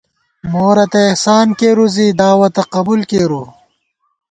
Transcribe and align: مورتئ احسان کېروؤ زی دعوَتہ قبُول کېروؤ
مورتئ 0.51 1.03
احسان 1.09 1.47
کېروؤ 1.59 1.89
زی 1.95 2.07
دعوَتہ 2.19 2.63
قبُول 2.73 3.01
کېروؤ 3.09 3.45